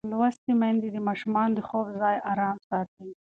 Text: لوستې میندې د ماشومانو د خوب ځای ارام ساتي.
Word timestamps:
لوستې 0.11 0.51
میندې 0.59 0.89
د 0.91 0.97
ماشومانو 1.07 1.55
د 1.57 1.59
خوب 1.67 1.87
ځای 2.01 2.17
ارام 2.31 2.57
ساتي. 2.67 3.07